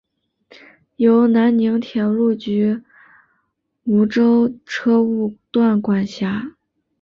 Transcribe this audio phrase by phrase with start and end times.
[0.95, 2.81] 由南宁铁路局
[3.83, 6.55] 梧州车务段管辖。